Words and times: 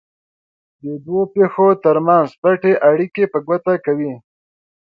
د 0.83 0.85
دوو 1.05 1.21
پېښو 1.33 1.67
ترمنځ 1.83 2.27
پټې 2.41 2.73
اړیکې 2.89 3.23
په 3.33 3.37
ګوته 3.47 3.73
کوي. 3.85 4.13